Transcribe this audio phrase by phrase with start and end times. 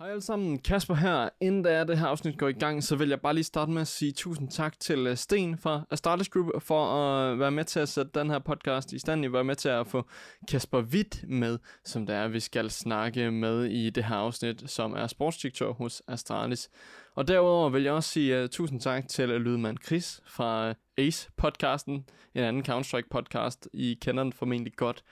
[0.00, 1.28] Hej alle sammen, Kasper her.
[1.40, 3.80] Inden da det her afsnit går i gang, så vil jeg bare lige starte med
[3.80, 7.64] at sige tusind tak til øh, Sten fra Astartes Group for at øh, være med
[7.64, 9.24] til at sætte den her podcast i stand.
[9.24, 10.08] I var med til at få
[10.50, 14.92] Kasper Witt med, som der er, vi skal snakke med i det her afsnit, som
[14.92, 16.70] er sportsdirektør hos Astralis.
[17.14, 21.92] Og derudover vil jeg også sige uh, tusind tak til lydmand Chris fra Ace-podcasten,
[22.34, 23.68] en anden Counter-Strike-podcast.
[23.72, 25.04] I kender den formentlig godt.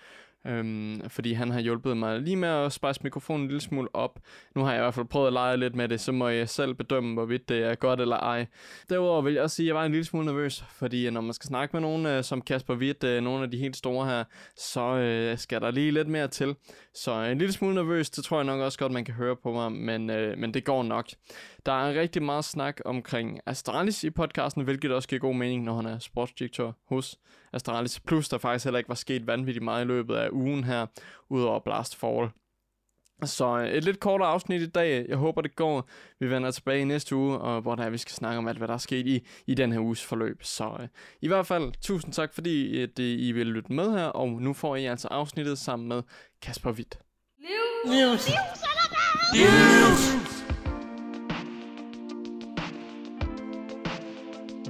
[0.47, 4.19] Øhm, fordi han har hjulpet mig lige med at spice mikrofonen en lille smule op.
[4.55, 6.49] Nu har jeg i hvert fald prøvet at lege lidt med det, så må jeg
[6.49, 8.47] selv bedømme, hvorvidt det er godt eller ej.
[8.89, 11.33] Derudover vil jeg også sige, at jeg var en lille smule nervøs, fordi når man
[11.33, 14.25] skal snakke med nogen øh, som Kasper Witt, øh, nogle af de helt store her,
[14.57, 16.55] så øh, skal der lige lidt mere til.
[16.95, 19.53] Så en lille smule nervøs, det tror jeg nok også godt, man kan høre på
[19.53, 21.09] mig, men, øh, men det går nok.
[21.69, 25.77] Der er rigtig meget snak omkring Astralis i podcasten, hvilket også giver god mening, når
[25.77, 27.19] han er sportsdirektør hos
[27.53, 28.01] Astralis.
[28.01, 30.87] Plus der faktisk heller ikke var sket vanvittigt meget i løbet af ugen her,
[31.29, 32.29] udover Blast Fall.
[33.25, 35.07] Så øh, et lidt kortere afsnit i dag.
[35.09, 35.89] Jeg håber, det går.
[36.21, 38.59] Vi vender tilbage i næste uge, og hvor der er, vi skal snakke om alt,
[38.59, 40.43] hvad der er sket i, i den her uges forløb.
[40.43, 40.87] Så uh,
[41.21, 44.53] i hvert fald, tusind tak, fordi at, uh, I vil lytte med her, og nu
[44.53, 46.03] får I altså afsnittet sammen med
[46.43, 46.99] Kasper Witt.
[47.85, 47.95] News!
[47.95, 48.29] News!
[49.35, 50.18] News!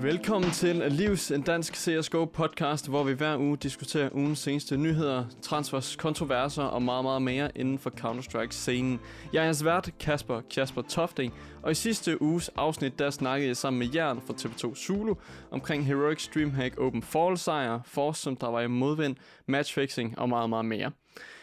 [0.03, 5.25] Velkommen til Livs, en dansk CSGO podcast, hvor vi hver uge diskuterer ugens seneste nyheder,
[5.43, 9.01] transfers, kontroverser og meget, meget mere inden for Counter-Strike-scenen.
[9.33, 13.57] Jeg er jeres vært, Kasper Kasper Tofting, og i sidste uges afsnit, der snakkede jeg
[13.57, 15.15] sammen med Jern fra TV2 Zulu
[15.51, 20.51] omkring Heroic Streamhack Open Fall sejr, Force, som der var i modvind, matchfixing og meget,
[20.51, 20.91] meget mere.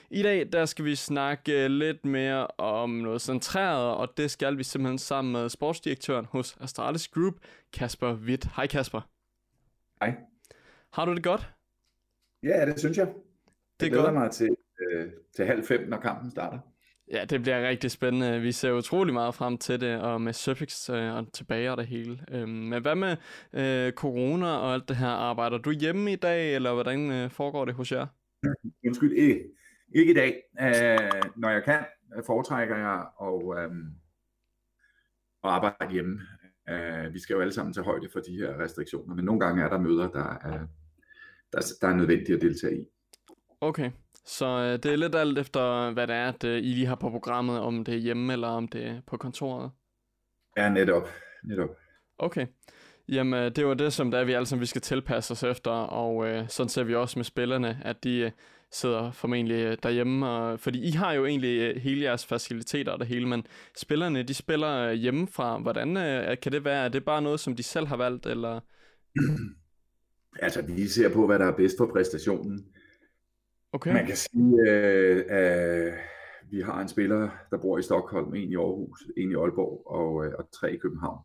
[0.09, 4.63] I dag der skal vi snakke lidt mere om noget centreret, og det skal vi
[4.63, 7.33] simpelthen sammen med sportsdirektøren hos Astralis Group,
[7.73, 8.47] Kasper Witt.
[8.55, 9.01] Hej Kasper.
[10.01, 10.15] Hej.
[10.93, 11.49] Har du det godt?
[12.43, 13.07] Ja, det synes jeg.
[13.79, 14.13] Det jeg godt.
[14.13, 16.59] mig til, øh, til halv fem, når kampen starter.
[17.11, 18.41] Ja, det bliver rigtig spændende.
[18.41, 21.87] Vi ser utrolig meget frem til det, og med Suffix øh, og tilbage og det
[21.87, 22.19] hele.
[22.31, 23.17] Øhm, men hvad med
[23.53, 25.07] øh, corona og alt det her?
[25.07, 28.07] Arbejder du hjemme i dag, eller hvordan øh, foregår det hos jer?
[28.87, 29.43] Undskyld, ikke.
[29.95, 30.41] Ikke i dag.
[30.61, 31.85] Øh, når jeg kan,
[32.25, 33.75] foretrækker jeg at, øh,
[35.43, 36.21] at arbejde hjemme.
[36.69, 39.63] Øh, vi skal jo alle sammen tage højde for de her restriktioner, men nogle gange
[39.63, 40.67] er der møder, der er,
[41.53, 42.85] der, der er nødvendigt at deltage i.
[43.61, 43.91] Okay,
[44.25, 46.95] så øh, det er lidt alt efter, hvad det er, at øh, I lige har
[46.95, 49.71] på programmet, om det er hjemme eller om det er på kontoret?
[50.57, 51.07] Ja, netop.
[51.43, 51.69] netop.
[52.17, 52.47] Okay.
[53.07, 56.27] Jamen, det var det, som der vi alle sammen vi skal tilpasse os efter, og
[56.27, 58.31] øh, sådan ser vi også med spillerne, at de øh,
[58.75, 62.99] sidder formentlig øh, derhjemme, og, fordi I har jo egentlig øh, hele jeres faciliteter og
[62.99, 63.45] det hele, men
[63.77, 65.57] spillerne, de spiller øh, hjemmefra.
[65.59, 65.95] Hvordan
[66.37, 66.85] kan det være?
[66.85, 68.59] Er det bare noget, som de selv har valgt, eller?
[70.39, 72.65] Altså, vi ser på, hvad der er bedst for præstationen.
[73.71, 73.93] Okay.
[73.93, 75.93] Man kan sige, øh,
[76.51, 80.13] vi har en spiller, der bor i Stockholm, en i Aarhus, en i Aalborg og,
[80.39, 81.19] og tre i København.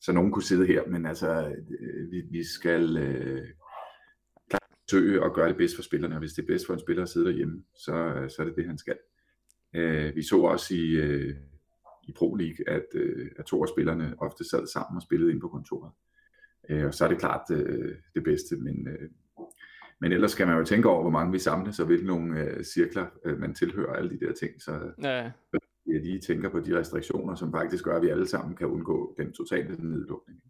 [0.00, 1.54] Så nogen kunne sidde her, men altså,
[2.10, 3.46] vi, vi skal øh,
[4.90, 7.02] søge at gøre det bedst for spillerne, og hvis det er bedst for en spiller
[7.02, 8.98] at sidde derhjemme, så, så er det det, han skal.
[9.74, 11.34] Øh, vi så også i, øh,
[12.08, 15.40] i Pro League, at, øh, at to af spillerne ofte sad sammen og spillede ind
[15.40, 15.92] på kontoret.
[16.68, 19.10] Øh, og så er det klart øh, det bedste, men, øh,
[20.00, 22.64] men ellers skal man jo tænke over, hvor mange vi samles, og hvilke nogle øh,
[22.64, 24.62] cirkler øh, man tilhører, alle de der ting.
[24.62, 25.30] Så ja.
[25.86, 29.14] jeg lige tænker på de restriktioner, som faktisk gør, at vi alle sammen kan undgå
[29.18, 30.42] den totale nedlukning.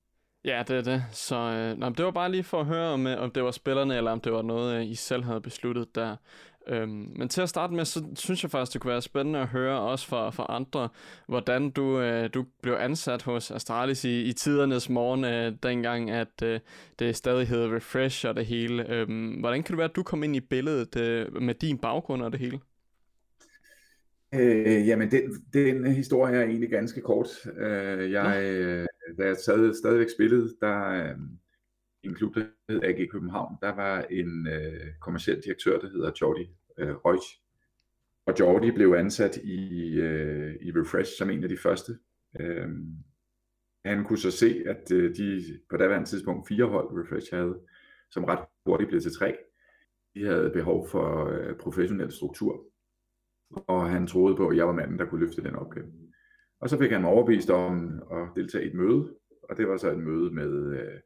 [0.47, 1.05] Ja, det er det.
[1.13, 3.51] Så øh, nej, det var bare lige for at høre, om, øh, om det var
[3.51, 6.17] spillerne, eller om det var noget, øh, I selv havde besluttet der.
[6.69, 9.49] Øhm, men til at starte med, så synes jeg faktisk, det kunne være spændende at
[9.49, 10.89] høre også fra, fra andre,
[11.29, 16.43] hvordan du, øh, du blev ansat hos Astralis i, i tidernes morgen, øh, dengang at
[16.43, 16.61] øh,
[16.99, 18.91] det stadig hed Refresh og det hele.
[18.91, 22.23] Øhm, hvordan kan det være, at du kom ind i billedet øh, med din baggrund
[22.23, 22.61] og det hele?
[24.41, 27.29] Øh, jamen, den, den historie er egentlig ganske kort.
[27.59, 28.87] Øh, jeg, øh,
[29.19, 31.19] da jeg stadig, stadigvæk spillede, der øh,
[32.03, 36.51] en klub, der hed AG København, der var en øh, kommersiel direktør, der hedder Jordi
[36.79, 37.41] øh, Reusch.
[38.27, 41.93] Og Jordi blev ansat i, øh, i Refresh som en af de første.
[42.41, 42.69] Øh,
[43.85, 47.61] han kunne så se, at øh, de på daværende tidspunkt fire hold, Refresh havde,
[48.11, 49.37] som ret hurtigt blev til tre,
[50.15, 52.65] de havde behov for øh, professionel struktur
[53.51, 55.87] og han troede på, at jeg var manden, der kunne løfte den opgave.
[56.61, 59.77] Og så fik han mig overbevist om at deltage i et møde, og det var
[59.77, 61.01] så et møde med øh,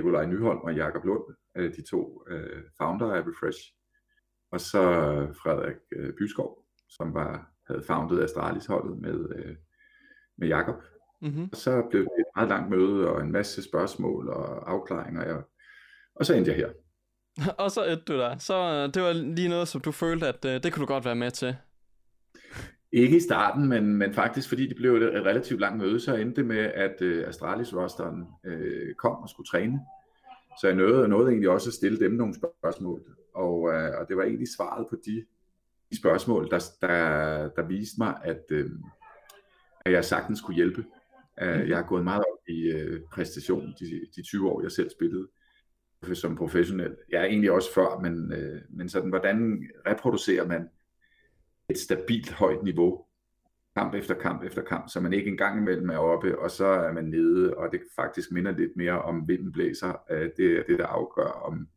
[0.00, 3.60] Nikolaj Nyholm og Jakob Lund, øh, de to øh, founder af Refresh,
[4.52, 4.82] og så
[5.42, 9.56] Frederik øh, Byskov, som var, havde foundet Astralis holdet med, øh,
[10.38, 10.82] med Jakob.
[11.22, 11.48] Mm-hmm.
[11.52, 15.50] Og så blev det et meget langt møde, og en masse spørgsmål og afklaringer, og,
[16.14, 16.72] og så endte jeg her.
[17.62, 18.38] og så et du der.
[18.38, 21.04] Så øh, det var lige noget, som du følte, at øh, det kunne du godt
[21.04, 21.56] være med til.
[22.92, 26.36] Ikke i starten, men, men faktisk fordi det blev et, relativt langt møde, så endte
[26.36, 29.80] det med, at øh, Astralis rosteren øh, kom og skulle træne.
[30.60, 33.02] Så jeg nåede, nåede egentlig også at stille dem nogle spørgsmål,
[33.34, 35.24] og, øh, og det var egentlig svaret på de,
[35.90, 38.70] de spørgsmål, der, der, der viste mig, at, øh,
[39.84, 40.84] at jeg sagtens kunne hjælpe.
[41.42, 44.90] Uh, jeg har gået meget op i øh, præstation de, de 20 år, jeg selv
[44.90, 45.28] spillede
[46.14, 46.96] som professionel.
[47.08, 50.68] Jeg er egentlig også før, men, øh, men sådan, hvordan reproducerer man
[51.70, 53.04] et stabilt højt niveau,
[53.76, 56.92] kamp efter kamp efter kamp, så man ikke engang imellem er oppe, og så er
[56.92, 60.02] man nede, og det faktisk minder lidt mere om vinden blæser.
[60.10, 61.68] Øh, det er det, der afgør, om,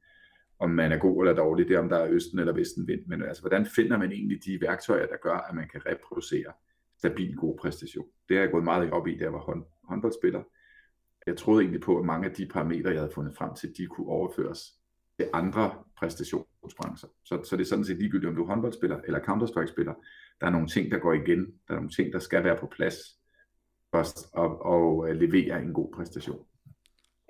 [0.60, 3.02] om man er god eller dårlig, det er om der er østen eller vesten vind.
[3.08, 6.54] Men altså, hvordan finder man egentlig de værktøjer, der gør, at man kan reproducere
[6.98, 8.06] stabil god præstation?
[8.30, 10.44] Det har jeg gået meget op i, da jeg var hånd, håndboldspiller.
[11.28, 13.88] Jeg troede egentlig på, at mange af de parametre, jeg havde fundet frem til, de
[13.88, 14.60] kunne overføres
[15.20, 17.10] til andre præstationsbrancher.
[17.26, 19.94] Så, så det er sådan set ligegyldigt, om du er håndboldspiller eller Counter-Strike-spiller.
[20.42, 21.46] Der er nogle ting, der går igen.
[21.68, 22.96] Der er nogle ting, der skal være på plads
[23.96, 26.46] først og, og øh, levere en god præstation.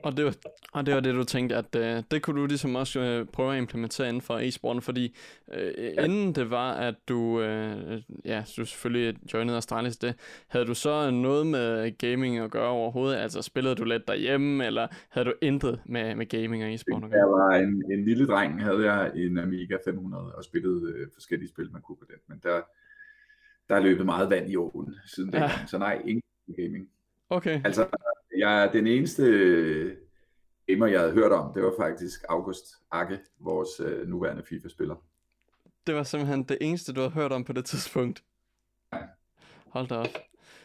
[0.04, 0.36] Og det, var,
[0.74, 3.54] og det var det, du tænkte, at øh, det kunne du ligesom også øh, prøve
[3.54, 5.16] at implementere inden for e-sporten, fordi
[5.54, 6.04] øh, ja.
[6.04, 10.16] inden det var, at du, øh, ja, du selvfølgelig joinede Astralis, det,
[10.48, 13.18] havde du så noget med gaming at gøre overhovedet?
[13.18, 17.10] Altså spillede du lidt derhjemme, eller havde du intet med, med gaming og e-sport at
[17.10, 17.20] gøre?
[17.20, 21.50] Jeg var en, en lille dreng, havde jeg en Amiga 500 og spillede øh, forskellige
[21.50, 22.62] spil, man kunne på den, men der,
[23.70, 25.40] der er løbet meget vand i åen siden ja.
[25.40, 26.24] dengang, så nej, ingen
[26.58, 26.90] gaming.
[27.30, 27.62] Okay.
[27.66, 27.88] Altså,
[28.38, 29.24] jeg, den eneste
[30.68, 34.96] gamer, jeg havde hørt om, det var faktisk August Akke, vores øh, nuværende FIFA-spiller.
[35.88, 38.24] Det var simpelthen det eneste, du havde hørt om på det tidspunkt.
[38.94, 39.00] Ja.
[39.68, 40.08] Hold da op.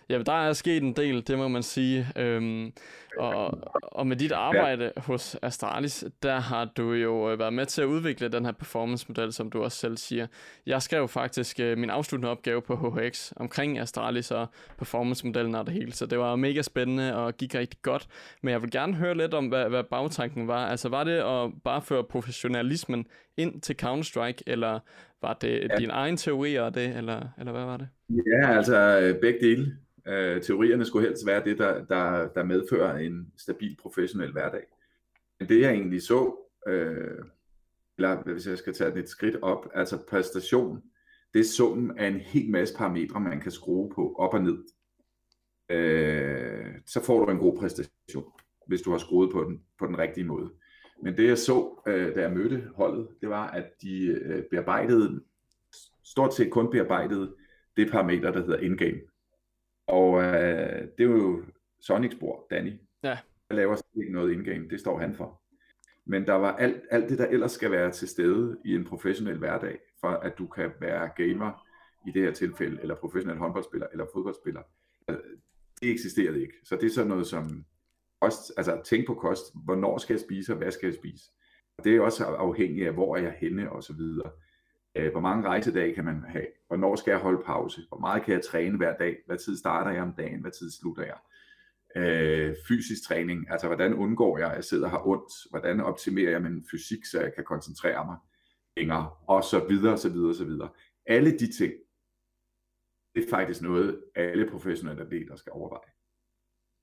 [0.08, 2.06] Jamen, der er sket en del, det må man sige.
[2.16, 2.72] Øhm,
[3.18, 5.00] og, og med dit arbejde ja.
[5.00, 9.32] hos Astralis, der har du jo øh, været med til at udvikle den her performance-model,
[9.32, 10.26] som du også selv siger.
[10.66, 14.46] Jeg skrev faktisk øh, min afsluttende opgave på HHX omkring Astralis og
[14.78, 18.06] performance-modellen og det hele, så det var mega spændende og gik rigtig godt.
[18.42, 20.66] Men jeg vil gerne høre lidt om, hvad, hvad bagtanken var.
[20.66, 23.06] Altså, var det at bare føre professionalismen
[23.38, 24.80] ind til Counter-Strike, eller
[25.22, 25.76] var det ja.
[25.78, 27.88] din egen teori af det, eller, eller hvad var det?
[28.08, 29.76] Ja, altså begge dele.
[30.08, 34.64] Øh, teorierne skulle helst være det, der, der, der medfører en stabil professionel hverdag.
[35.40, 36.36] Men det jeg egentlig så,
[36.68, 37.18] øh,
[37.98, 40.82] eller hvis jeg skal tage det et skridt op, altså præstation,
[41.34, 44.58] det er summen af en hel masse parametre, man kan skrue på op og ned.
[45.70, 48.32] Øh, så får du en god præstation,
[48.66, 50.50] hvis du har skruet på den på den rigtige måde.
[51.02, 55.20] Men det jeg så, øh, da jeg mødte holdet, det var, at de øh, bearbejdede,
[56.04, 57.34] stort set kun bearbejdede
[57.76, 59.00] det parameter, der hedder in-game.
[59.86, 61.42] Og øh, det er jo
[61.80, 62.72] Sonics bror, Danny.
[63.02, 63.18] Ja.
[63.48, 65.42] Der laver ikke noget indgame, det står han for.
[66.04, 69.38] Men der var alt, alt det, der ellers skal være til stede i en professionel
[69.38, 71.68] hverdag, for at du kan være gamer
[72.06, 74.62] i det her tilfælde, eller professionel håndboldspiller, eller fodboldspiller.
[75.10, 75.16] Øh,
[75.80, 76.54] det eksisterede ikke.
[76.64, 77.64] Så det er sådan noget som
[78.20, 81.24] kost, altså tænke på kost, hvornår skal jeg spise, og hvad skal jeg spise.
[81.78, 84.30] Og det er også afhængigt af, hvor er jeg henne, og så videre.
[84.94, 86.46] Øh, hvor mange rejsedage kan man have?
[86.66, 87.80] Hvornår skal jeg holde pause?
[87.88, 89.16] Hvor meget kan jeg træne hver dag?
[89.26, 90.40] Hvad tid starter jeg om dagen?
[90.40, 91.18] Hvad tid slutter jeg?
[91.96, 95.32] Øh, fysisk træning, altså hvordan undgår jeg, at jeg sidder og ondt?
[95.50, 98.16] Hvordan optimerer jeg min fysik, så jeg kan koncentrere mig
[98.76, 99.10] længere?
[99.26, 100.68] Og så videre, så videre, så videre.
[101.06, 101.72] Alle de ting,
[103.14, 105.97] det er faktisk noget, alle professionelle atleter skal overveje.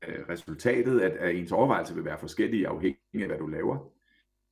[0.04, 3.92] Øh, resultatet af, af ens overvejelse vil være forskellige afhængig af, hvad du laver.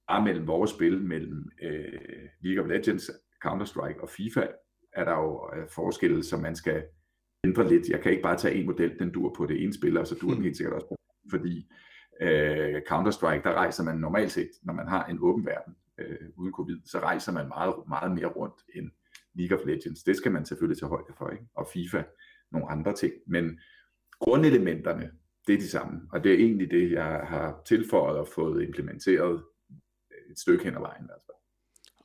[0.07, 3.11] Bare mellem vores spil, mellem øh, League of Legends
[3.45, 4.47] Counter-Strike og FIFA
[4.93, 6.83] er der jo øh, forskelle, som man skal
[7.43, 7.89] ændre lidt.
[7.89, 10.15] Jeg kan ikke bare tage en model, den dur på det ene spil, og så
[10.21, 10.43] dur den hmm.
[10.43, 10.95] helt sikkert også på
[11.29, 11.71] fordi
[12.21, 16.53] øh, Counter-Strike, der rejser man normalt set, når man har en åben verden øh, uden
[16.53, 18.91] covid, så rejser man meget, meget mere rundt end
[19.35, 20.03] League of Legends.
[20.03, 21.45] Det skal man selvfølgelig tage højde for, ikke?
[21.55, 22.03] og FIFA
[22.51, 23.13] nogle andre ting.
[23.27, 23.59] Men
[24.19, 25.11] grundelementerne,
[25.47, 29.43] det er de samme, og det er egentlig det, jeg har tilføjet og fået implementeret
[30.31, 31.09] et stykke hen ad vejen.
[31.13, 31.33] Altså.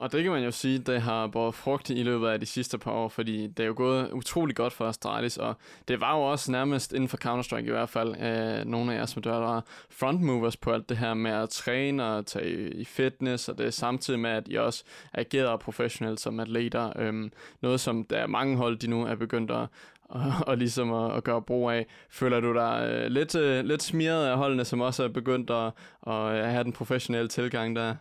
[0.01, 2.79] Og det kan man jo sige, det har båret frugt i løbet af de sidste
[2.79, 5.55] par år, fordi det er jo gået utrolig godt for Astralis, og
[5.89, 9.07] det var jo også nærmest inden for Counter-Strike i hvert fald, øh, nogle af jer,
[9.07, 13.49] som der var frontmovers på alt det her med at træne og tage i fitness,
[13.49, 16.93] og det er samtidig med, at I også agerer professionelt som atleter.
[16.97, 17.31] Øh,
[17.63, 19.67] noget, som der er mange hold, de nu er begyndt at,
[20.09, 21.87] og, og ligesom at, at gøre brug af.
[22.11, 25.73] Føler du dig øh, lidt, øh, lidt smiret af holdene, som også er begyndt at,
[26.07, 27.97] at have den professionelle tilgang der?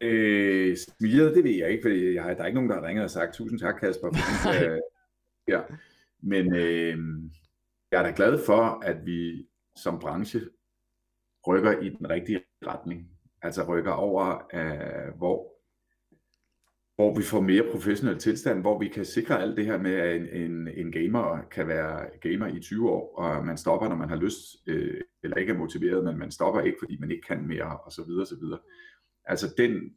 [0.00, 2.86] Øh, smiret, det ved jeg ikke, for jeg har, der er ikke nogen, der har
[2.86, 4.10] ringet og sagt, tusind tak Kasper.
[4.12, 4.80] For, øh,
[5.48, 5.60] ja.
[6.22, 6.98] Men øh,
[7.90, 10.40] jeg er da glad for, at vi som branche
[11.46, 13.08] rykker i den rigtige retning.
[13.42, 15.53] Altså rykker over, øh, hvor
[16.96, 20.16] hvor vi får mere professionel tilstand, hvor vi kan sikre alt det her med, at
[20.16, 24.08] en, en, en gamer kan være gamer i 20 år, og man stopper, når man
[24.08, 27.46] har lyst, øh, eller ikke er motiveret, men man stopper ikke, fordi man ikke kan
[27.46, 28.58] mere, og så videre, så videre.
[29.24, 29.90] Altså den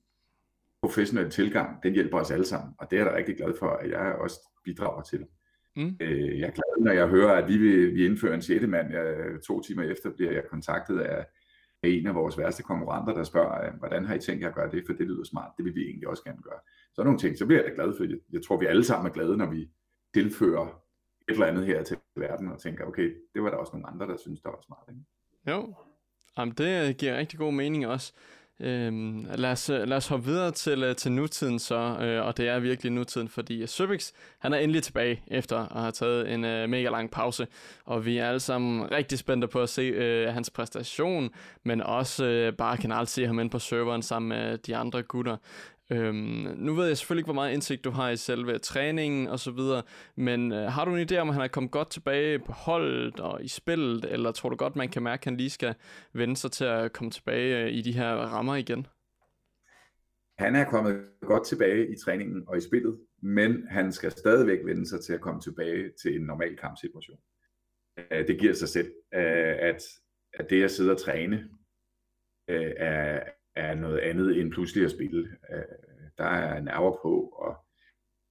[0.81, 3.67] professionelle tilgang, den hjælper os alle sammen, og det er jeg da rigtig glad for,
[3.67, 5.25] at jeg også bidrager til.
[5.75, 5.97] Mm.
[6.01, 8.67] Øh, jeg er glad, når jeg hører, at vi vil vi indføre en 6.
[8.67, 8.91] mand.
[8.93, 11.25] Jeg, to timer efter bliver jeg kontaktet af
[11.84, 14.72] en af vores værste konkurrenter, der spørger, øhm, hvordan har I tænkt jer at gøre
[14.72, 16.60] det, for det lyder smart, det vil vi egentlig også gerne gøre.
[16.93, 19.10] Så nogle ting, så bliver jeg da glad for, jeg, jeg tror, vi alle sammen
[19.10, 19.69] er glade, når vi
[20.13, 20.65] tilfører
[21.29, 24.07] et eller andet her til verden, og tænker, okay, det var der også nogle andre,
[24.07, 24.89] der synes, der var smart.
[24.89, 25.01] Ikke?
[25.48, 25.74] Jo,
[26.38, 28.13] Jamen, det giver rigtig god mening også.
[28.59, 32.37] Øhm, lad, os, øh, lad os hoppe videre til, øh, til nutiden så, øh, og
[32.37, 36.45] det er virkelig nutiden, fordi Søbix, han er endelig tilbage efter at have taget en
[36.45, 37.47] øh, mega lang pause,
[37.85, 41.29] og vi er alle sammen rigtig spændte på at se øh, hans præstation,
[41.63, 45.37] men også øh, bare generelt se ham ind på serveren sammen med de andre gutter.
[45.89, 49.39] Øhm, nu ved jeg selvfølgelig ikke, hvor meget indsigt du har i selve træningen og
[49.39, 49.84] så videre,
[50.15, 53.20] men øh, har du en idé om, at han er kommet godt tilbage på holdet
[53.20, 55.75] og i spillet, eller tror du godt, man kan mærke, at han lige skal
[56.13, 58.88] vende sig til at komme tilbage øh, i de her rammer igen?
[60.39, 64.89] Han er kommet godt tilbage i træningen og i spillet, men han skal stadigvæk vende
[64.89, 67.20] sig til at komme tilbage til en normal kampsituation.
[68.12, 69.84] Øh, det giver sig selv, øh, at,
[70.34, 71.50] at det at sidde og træne
[72.50, 73.24] øh, er,
[73.57, 75.29] er noget andet end pludselig at spille.
[75.53, 75.63] Øh,
[76.17, 77.55] der er nerver på, og,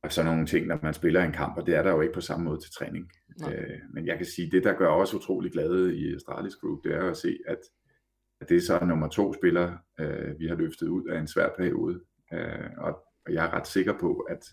[0.02, 2.14] og sådan nogle ting, når man spiller en kamp, og det er der jo ikke
[2.14, 3.11] på samme måde til træning.
[3.52, 6.95] Øh, men jeg kan sige, det der gør os utrolig glade i Astralis Group, det
[6.95, 7.59] er at se, at,
[8.40, 11.49] at det er så nummer to spiller, øh, vi har løftet ud af en svær
[11.56, 12.00] periode.
[12.33, 14.45] Øh, og, og jeg er ret sikker på, at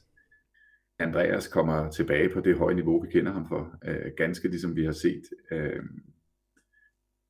[1.00, 3.76] Andreas kommer tilbage på det høje niveau, vi kender ham for.
[3.86, 5.84] Øh, ganske ligesom vi har set øh,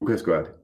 [0.02, 0.63] Lukas gøre det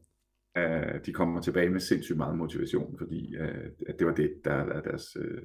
[0.57, 4.51] øh, de kommer tilbage med sindssygt meget motivation, fordi øh, at det var det, der
[4.53, 5.41] er deres, øh,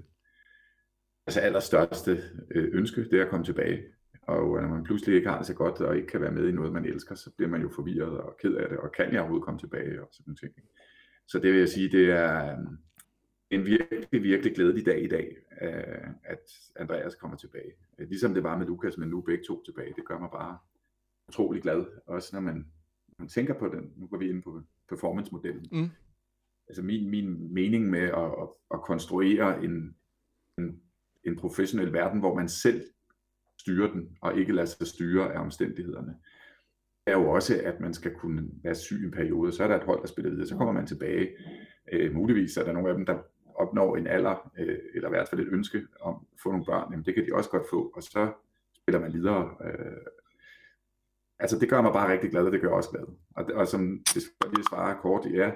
[1.26, 3.82] altså allerstørste øh, ønske, det er at komme tilbage.
[4.22, 6.48] Og øh, når man pludselig ikke har det så godt, og ikke kan være med
[6.48, 9.12] i noget, man elsker, så bliver man jo forvirret og ked af det, og kan
[9.12, 10.52] jeg overhovedet komme tilbage, og sådan ting.
[11.28, 12.58] Så det vil jeg sige, det er øh,
[13.50, 17.72] en virkelig, virkelig glædelig dag i dag, øh, at Andreas kommer tilbage.
[17.98, 20.58] Ligesom det var med Lukas, men nu begge to tilbage, det gør mig bare
[21.28, 22.66] utrolig glad, også når man,
[23.18, 25.66] man tænker på den, nu går vi ind på performance-modellen.
[25.72, 25.90] Mm.
[26.68, 29.96] Altså min, min mening med at, at, at konstruere en,
[30.58, 30.80] en,
[31.24, 32.84] en professionel verden, hvor man selv
[33.60, 36.16] styrer den, og ikke lader sig styre af omstændighederne,
[37.06, 39.84] er jo også, at man skal kunne være syg en periode, så er der et
[39.84, 41.28] hold, der spiller videre, så kommer man tilbage.
[41.92, 43.18] Øh, muligvis er der nogle af dem, der
[43.54, 46.92] opnår en alder, øh, eller i hvert fald et ønske om at få nogle børn,
[46.92, 48.32] jamen det kan de også godt få, og så
[48.76, 49.56] spiller man videre.
[49.64, 49.96] Øh,
[51.44, 53.04] altså det gør mig bare rigtig glad, og det gør også glad.
[53.36, 54.22] Og, og som det
[54.54, 55.50] lige svarer kort, ja,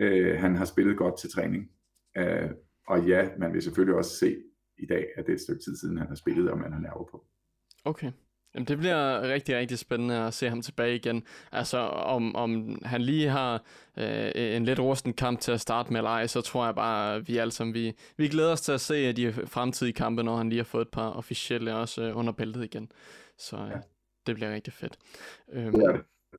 [0.00, 1.70] øh, han har spillet godt til træning.
[2.16, 2.50] Øh,
[2.86, 4.36] og ja, man vil selvfølgelig også se
[4.78, 6.80] i dag, at det er et stykke tid siden, han har spillet, og man har
[6.80, 7.24] nerve på.
[7.84, 8.12] Okay.
[8.54, 11.22] Jamen, det bliver rigtig, rigtig spændende at se ham tilbage igen.
[11.52, 13.64] Altså, om, om han lige har
[13.98, 17.14] øh, en lidt rusten kamp til at starte med eller ej, så tror jeg bare,
[17.14, 20.36] at vi alle sammen, vi, vi glæder os til at se de fremtidige kampe, når
[20.36, 22.92] han lige har fået et par officielle også øh, under bæltet igen.
[23.38, 23.78] Så ja.
[24.26, 24.98] Det bliver rigtig fedt.
[25.52, 25.92] Øhm, ja.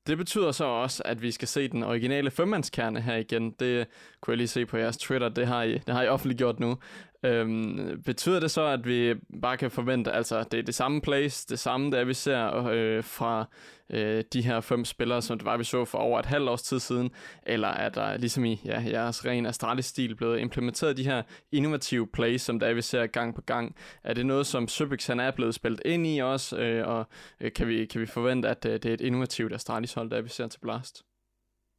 [0.06, 3.50] Det betyder så også, at vi skal se den originale femmandskerne her igen.
[3.50, 3.86] Det
[4.20, 6.78] kunne jeg lige se på jeres Twitter, det har I, det har I offentliggjort nu.
[7.26, 11.46] Øhm, betyder det så, at vi bare kan forvente, altså det er det samme place,
[11.48, 13.48] det samme, der vi ser øh, fra
[13.90, 16.62] øh, de her fem spillere, som det var, vi så for over et halvt års
[16.62, 17.10] tid siden,
[17.42, 22.42] eller er der ligesom i ja, jeres ren Astralis-stil blevet implementeret de her innovative plays,
[22.42, 23.76] som der vi ser gang på gang?
[24.04, 27.06] Er det noget, som Søbix han er blevet spillet ind i også, øh, og
[27.40, 30.28] øh, kan, vi, kan vi forvente, at øh, det er et innovativt Astralis-hold, der vi
[30.28, 31.02] ser til Blast?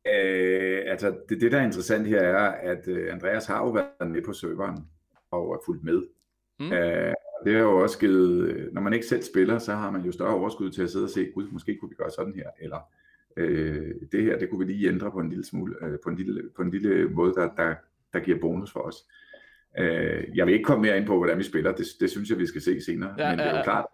[0.08, 4.12] Øh, altså det, det, der er interessant her, er, at øh, Andreas har jo været
[4.12, 4.78] med på serveren,
[5.32, 6.04] og er fuldt med.
[6.60, 6.74] Mm.
[6.74, 7.14] Øh,
[7.46, 10.12] det har jo også givet, øh, når man ikke selv spiller, så har man jo
[10.12, 12.80] større overskud til at sidde og se, gud, måske kunne vi gøre sådan her, eller
[13.38, 16.16] øh, det her, det kunne vi lige ændre på en lille smule, øh, på, en
[16.16, 17.76] lille, på en lille måde, der, der,
[18.14, 18.96] der giver bonus for os.
[19.78, 22.38] Øh, jeg vil ikke komme mere ind på, hvordan vi spiller, det, det synes jeg,
[22.38, 23.64] vi skal se senere, ja, men det er jo ja, ja.
[23.64, 23.86] klart,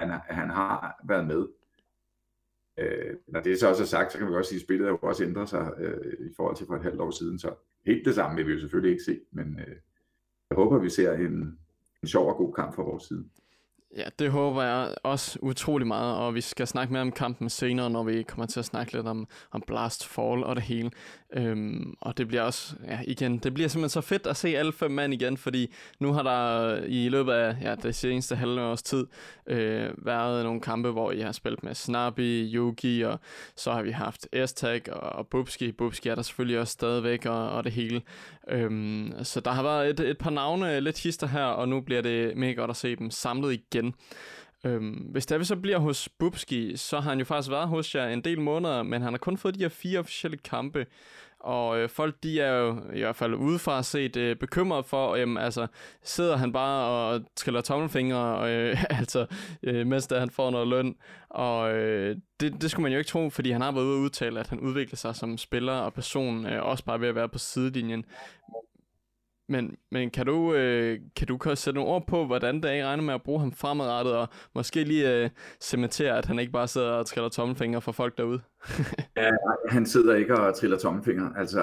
[0.00, 1.46] han, han har været med.
[2.78, 4.92] Øh, når det så også er sagt, så kan vi også sige, at spillet har
[4.92, 7.54] jo også ændret sig øh, i forhold til for et halvt år siden, så
[7.86, 9.76] helt det samme vil vi jo selvfølgelig ikke se, men øh,
[10.50, 11.58] jeg håber, vi ser en,
[12.02, 13.24] en sjov og god kamp fra vores side.
[13.96, 17.90] Ja, det håber jeg også utrolig meget, og vi skal snakke mere om kampen senere,
[17.90, 20.90] når vi kommer til at snakke lidt om, om Blast Fall og det hele.
[21.36, 24.72] Øhm, og det bliver også, ja igen, det bliver simpelthen så fedt at se alle
[24.72, 28.82] fem mand igen, fordi nu har der i løbet af ja, det seneste halve års
[28.82, 29.06] tid
[29.46, 33.20] øh, været nogle kampe, hvor I har spillet med Snappy, Yugi, og
[33.56, 35.72] så har vi haft s og, og Bubski.
[35.72, 38.02] Bubski er der selvfølgelig også stadigvæk, og, og det hele.
[38.48, 41.80] Øhm, så der har været et, et par navne, øh, lidt hister her, og nu
[41.80, 43.94] bliver det mega godt at se dem samlet igen.
[44.64, 48.08] Øhm, hvis der så bliver hos Bubski, så har han jo faktisk været hos jer
[48.08, 50.86] en del måneder, men han har kun fået de her fire officielle kampe.
[51.40, 55.44] Og øh, folk, de er jo i hvert fald udefra set øh, bekymret for, øh,
[55.44, 55.66] altså
[56.02, 59.26] sidder han bare og triller tommelfingre, øh, altså
[59.62, 60.94] øh, mens der han får noget løn.
[61.30, 64.02] Og øh, det, det skulle man jo ikke tro, fordi han har været ude at
[64.02, 67.28] udtale, at han udvikler sig som spiller og person, øh, også bare ved at være
[67.28, 68.04] på sidelinjen.
[69.48, 72.84] Men, men kan du, øh, kan du sætte nogle ord på, hvordan det er, I
[72.84, 76.68] regner med at bruge ham fremadrettet, og måske lige øh, cementere, at han ikke bare
[76.68, 78.40] sidder og triller tommelfingre for folk derude?
[79.16, 79.30] ja,
[79.68, 81.32] han sidder ikke og triller tommelfingre.
[81.36, 81.60] Altså,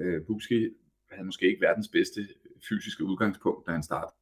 [0.00, 0.68] øh, Bubski
[1.10, 2.20] havde måske ikke verdens bedste
[2.68, 4.14] fysiske udgangspunkt, da han startede.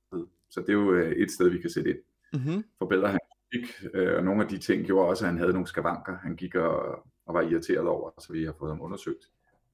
[0.50, 1.98] Så det er jo øh, et sted, vi kan sætte ind.
[2.32, 2.64] Mm-hmm.
[2.78, 3.20] Forbedre han
[3.52, 6.36] gik, øh, og nogle af de ting gjorde også, at han havde nogle skavanker, han
[6.36, 9.24] gik og, og var irriteret over, så vi har fået ham undersøgt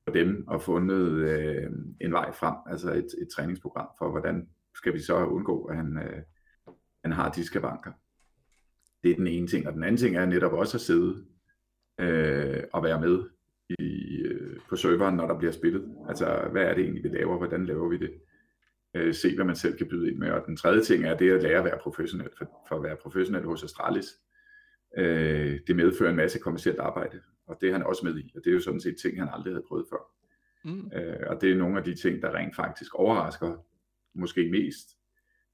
[0.07, 1.71] for dem og fundet øh,
[2.01, 5.99] en vej frem, altså et, et træningsprogram for, hvordan skal vi så undgå, at han,
[5.99, 6.23] øh,
[7.05, 7.93] han har de skavanker.
[9.03, 11.25] Det er den ene ting, og den anden ting er netop også at sidde
[12.01, 13.25] øh, og være med
[13.79, 15.97] i, øh, på serveren, når der bliver spillet.
[16.09, 17.37] Altså, hvad er det egentlig, vi laver?
[17.37, 18.13] Hvordan laver vi det?
[18.95, 20.31] Øh, se, hvad man selv kan byde ind med.
[20.31, 22.29] Og den tredje ting er det at lære at være professionel.
[22.39, 24.07] For, for at være professionel hos Astralis,
[24.99, 28.45] øh, det medfører en masse kommersielt arbejde og det er han også med i, og
[28.45, 30.13] det er jo sådan set ting, han aldrig havde prøvet før.
[30.65, 30.91] Mm.
[30.95, 33.57] Øh, og det er nogle af de ting, der rent faktisk overrasker
[34.15, 34.89] måske mest,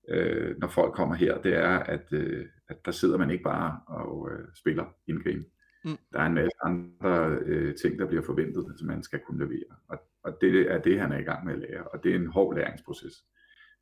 [0.08, 3.80] øh, når folk kommer her, det er, at, øh, at der sidder man ikke bare
[3.87, 5.44] og øh, spiller in-game.
[5.84, 5.96] Mm.
[6.12, 9.76] Der er en masse andre øh, ting, der bliver forventet, som man skal kunne levere.
[9.88, 12.16] Og, og det er det, han er i gang med at lære, og det er
[12.16, 13.25] en hård læringsproces.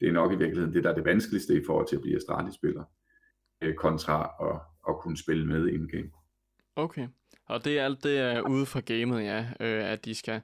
[0.00, 2.17] Det er nok i virkeligheden det, der er det vanskeligste i forhold til at blive
[2.17, 2.85] Astralis-spiller,
[3.61, 6.11] øh, kontra at, at kunne spille med in-game.
[6.76, 7.09] Okay.
[7.50, 10.40] Og det er alt det er ude fra gamet, ja, øh, at de skal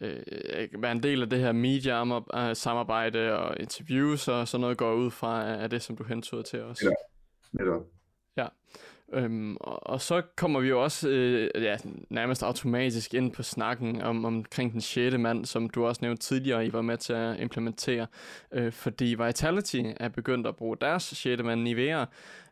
[0.00, 5.10] øh, være en del af det her media-samarbejde og interviews og sådan noget går ud
[5.10, 6.82] fra af det, som du hentyder til os.
[6.82, 6.90] Ja,
[7.52, 7.82] netop.
[8.36, 8.46] Ja.
[9.12, 11.76] Øhm, og, og så kommer vi jo også øh, ja,
[12.10, 16.66] nærmest automatisk ind på snakken om, omkring den sjette mand, som du også nævnte tidligere,
[16.66, 18.06] I var med til at implementere,
[18.52, 22.04] øh, fordi Vitality er begyndt at bruge deres sjette mand Nivea,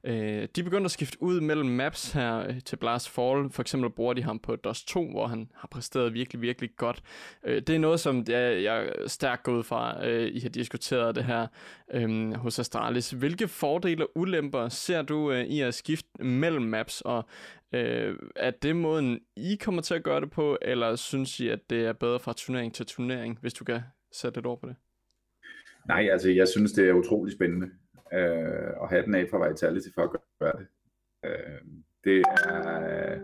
[0.05, 3.51] Øh, de begynder at skifte ud mellem maps her øh, til Blast Fall.
[3.51, 7.03] For eksempel bruger de ham på Dust 2, hvor han har præsteret virkelig, virkelig godt.
[7.45, 11.15] Øh, det er noget, som jeg, jeg stærkt går ud fra, øh, I har diskuteret
[11.15, 11.47] det her
[11.95, 13.11] øh, hos Astralis.
[13.11, 17.25] Hvilke fordele og ulemper ser du øh, i at skifte mellem maps, og
[17.73, 21.71] øh, er det måden, I kommer til at gøre det på, eller synes I, at
[21.71, 23.81] det er bedre fra turnering til turnering, hvis du kan
[24.13, 24.77] sætte lidt over på det?
[25.89, 27.71] Nej, altså jeg synes, det er utrolig spændende
[28.15, 30.67] øh, og have den af fra Vitality for at gøre det.
[31.25, 31.61] Øh,
[32.05, 33.21] det er øh,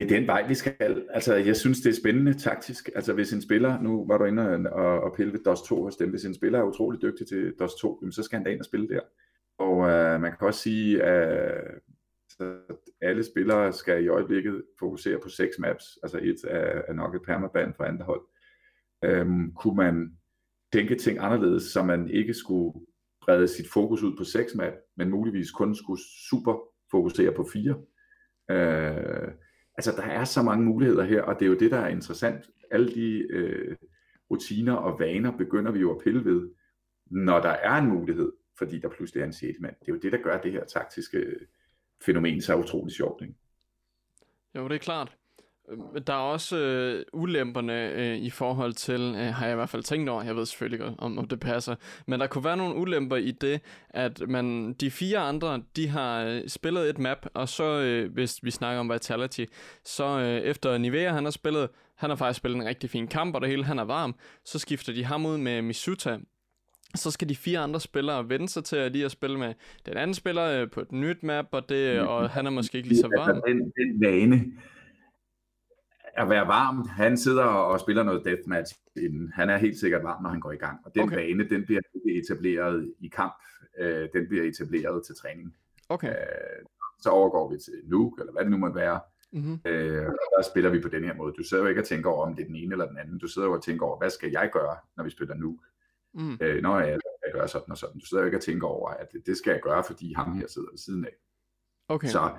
[0.00, 1.06] det er den vej, vi skal.
[1.10, 2.90] Altså, jeg synes, det er spændende taktisk.
[2.94, 5.96] Altså, hvis en spiller, nu var du inde og, og pille ved DOS 2 hos
[5.96, 8.60] dem, hvis en spiller er utrolig dygtig til DOS 2, så skal han da ind
[8.60, 9.00] og spille der.
[9.58, 11.80] Og øh, man kan også sige, øh, at
[12.30, 12.58] så
[13.00, 17.22] alle spillere skal i øjeblikket fokusere på seks maps, altså et er, er nok et
[17.22, 18.22] permaband for andre hold.
[19.04, 20.18] Øhm, kunne man
[20.72, 22.80] tænke ting anderledes, så man ikke skulle
[23.24, 26.58] brede sit fokus ud på seks map, men muligvis kun skulle super
[26.90, 27.76] fokusere på fire.
[28.50, 29.32] Øh,
[29.78, 32.50] altså der er så mange muligheder her, og det er jo det, der er interessant.
[32.70, 33.76] Alle de øh,
[34.30, 36.50] rutiner og vaner begynder vi jo at pille ved,
[37.06, 39.74] når der er en mulighed, fordi der pludselig er en sjette mand.
[39.80, 41.34] Det er jo det, der gør det her taktiske
[42.06, 43.22] fænomen så utroligt sjovt.
[43.22, 43.34] Ikke?
[44.54, 45.16] Jo, det er klart.
[45.70, 49.68] Øh, der er også øh, ulemperne øh, i forhold til, øh, har jeg i hvert
[49.68, 51.74] fald tænkt over, jeg ved selvfølgelig godt, om, om det passer,
[52.06, 56.24] men der kunne være nogle ulemper i det, at man, de fire andre, de har
[56.24, 59.44] øh, spillet et map, og så, øh, hvis vi snakker om Vitality,
[59.84, 63.34] så øh, efter Nivea, han har spillet, han har faktisk spillet en rigtig fin kamp,
[63.34, 66.18] og det hele, han er varm, så skifter de ham ud med Misuta,
[66.94, 69.54] så skal de fire andre spillere vende sig til at lige at spille med
[69.86, 72.88] den anden spiller øh, på et nyt map, og, det, og han er måske ikke
[72.88, 73.42] lige så varm.
[73.46, 74.44] Den, den vane,
[76.16, 76.88] at være varm.
[76.88, 79.32] Han sidder og spiller noget deathmatch inden.
[79.34, 80.80] Han er helt sikkert varm, når han går i gang.
[80.84, 81.16] Og den okay.
[81.16, 83.34] bane, den bliver ikke etableret i kamp.
[83.78, 85.56] Øh, den bliver etableret til træning.
[85.88, 86.10] Okay.
[86.10, 86.64] Øh,
[87.00, 89.00] så overgår vi til Nuke, eller hvad det nu måtte være.
[89.32, 89.58] Mm-hmm.
[89.64, 91.34] Øh, og der spiller vi på den her måde.
[91.38, 93.18] Du sidder jo ikke og tænker over, om det er den ene eller den anden.
[93.18, 95.64] Du sidder jo og tænker over, hvad skal jeg gøre, når vi spiller Nuke?
[96.14, 96.38] Mm.
[96.40, 96.98] Øh, når jeg
[97.32, 98.00] gøre sådan og sådan.
[98.00, 100.32] Du sidder jo ikke og tænker over, at det, det skal jeg gøre, fordi ham
[100.38, 101.16] her sidder ved siden af.
[101.88, 102.08] Okay.
[102.08, 102.30] Så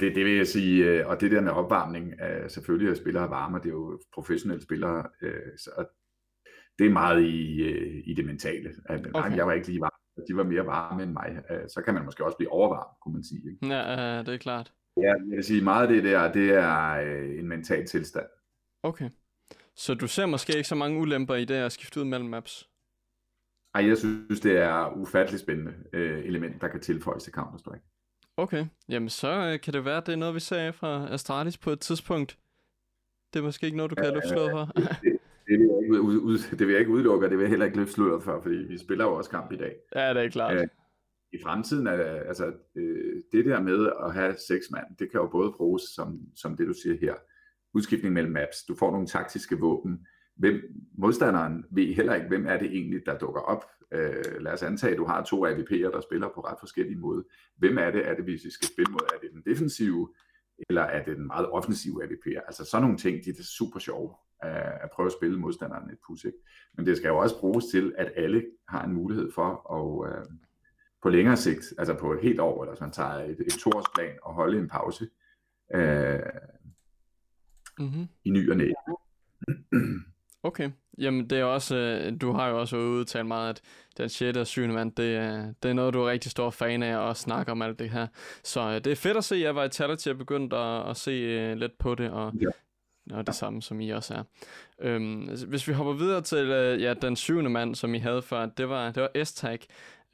[0.00, 3.30] det, det vil jeg sige, øh, og det der med opvarmning, øh, selvfølgelig er spillere
[3.30, 5.70] varme, det er jo professionelle spillere, øh, så
[6.78, 7.62] det er meget i,
[8.00, 8.70] i det mentale.
[8.86, 9.36] At, okay.
[9.36, 11.42] Jeg var ikke lige varm, de var mere varme end mig.
[11.68, 13.50] Så kan man måske også blive overvarm, kunne man sige.
[13.50, 13.74] Ikke?
[13.74, 14.72] Ja, det er klart.
[14.96, 16.94] Ja, jeg vil sige, meget af det der, det er
[17.38, 18.26] en mental tilstand.
[18.82, 19.10] Okay.
[19.76, 22.70] Så du ser måske ikke så mange ulemper i det at skifte ud mellem maps?
[23.74, 25.74] Ej, jeg synes, det er ufatteligt spændende
[26.24, 27.93] element, der kan tilføjes til Counter-Strike.
[28.36, 31.58] Okay, jamen så øh, kan det være, at det er noget, vi af fra Astralis
[31.58, 32.38] på et tidspunkt.
[33.32, 34.64] Det er måske ikke noget, du kan løfte slået for.
[34.74, 35.18] Det,
[35.48, 37.50] det, vil jeg ikke, ud, ud, det vil jeg ikke udelukke, og det vil jeg
[37.50, 39.76] heller ikke løfte sløret for, fordi vi spiller jo også kamp i dag.
[39.94, 40.56] ja, det er klart.
[40.56, 40.68] Øh,
[41.32, 41.92] I fremtiden er
[42.28, 46.20] altså, øh, det der med at have seks mand, det kan jo både bruges som,
[46.36, 47.14] som det, du siger her,
[47.74, 48.64] udskiftning mellem maps.
[48.68, 50.06] Du får nogle taktiske våben.
[50.36, 50.60] Hvem,
[50.98, 53.64] modstanderen ved heller ikke, hvem er det egentlig, der dukker op.
[53.92, 57.22] Øh, lad os antage, at du har to AVP'er, der spiller på ret forskellige måder.
[57.56, 59.00] Hvem er det, er det, hvis vi skal spille mod?
[59.14, 60.14] Er det den defensive,
[60.68, 62.46] eller er det den meget offensive AVP'er?
[62.46, 65.98] Altså sådan nogle ting, de er super sjove øh, at prøve at spille modstanderen et
[66.06, 66.24] pus.
[66.24, 66.38] Ikke?
[66.76, 70.24] Men det skal jo også bruges til, at alle har en mulighed for at øh,
[71.02, 74.18] på længere sigt, altså på et helt år, eller hvis man tager et, et toårsplan
[74.22, 75.08] og holde en pause
[75.74, 76.20] øh,
[77.78, 78.08] Mm-hmm.
[78.24, 78.70] i ny og næ.
[80.44, 83.60] Okay, jamen det er også, øh, du har jo også udtalt meget, at
[83.96, 84.38] den 6.
[84.38, 84.66] og 7.
[84.68, 87.62] mand, det, er- det er noget, du er rigtig stor fan af og snakke om
[87.62, 88.06] alt det her.
[88.44, 90.90] Så øh, det er fedt at se, at jeg var i Vitality og begyndt at,
[90.90, 93.16] at se øh, lidt på det, og, Ja.
[93.16, 94.22] og det samme, som I også er.
[94.80, 97.42] Øhm, hvis vi hopper videre til øh, ja, den 7.
[97.42, 99.58] mand, som I havde før, det var, det var S-Tag.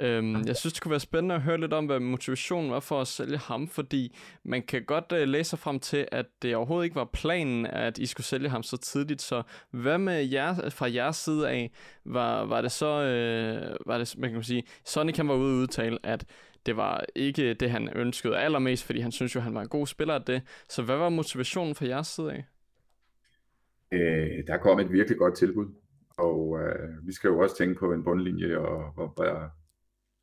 [0.00, 3.00] Øhm, jeg synes, det kunne være spændende at høre lidt om, hvad motivationen var for
[3.00, 6.96] at sælge ham, fordi man kan godt øh, læse frem til, at det overhovedet ikke
[6.96, 9.22] var planen, at I skulle sælge ham så tidligt.
[9.22, 11.70] Så hvad med jer, fra jeres side af,
[12.04, 15.62] var, var det så, øh, var det, man kan sige, Sonic han var ude og
[15.62, 16.24] udtale, at
[16.66, 19.86] det var ikke det, han ønskede allermest, fordi han synes jo, han var en god
[19.86, 20.42] spiller af det.
[20.68, 22.44] Så hvad var motivationen fra jeres side af?
[23.92, 25.66] Øh, der kom et virkelig godt tilbud,
[26.18, 29.50] og øh, vi skal jo også tænke på en bundlinje, og hvor, hvor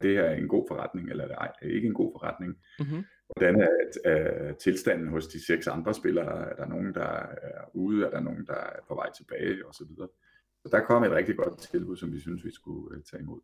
[0.01, 2.57] det her er en god forretning, eller ej, det er ikke en god forretning.
[2.79, 3.03] Mm-hmm.
[3.35, 3.69] Hvordan er
[4.05, 6.49] øh, tilstanden hos de seks andre spillere?
[6.49, 8.05] Er der nogen, der er ude?
[8.05, 9.65] Er der nogen, der er på vej tilbage?
[9.67, 10.07] Og så videre.
[10.65, 13.41] Så der kom et rigtig godt tilbud, som vi synes, vi skulle øh, tage imod.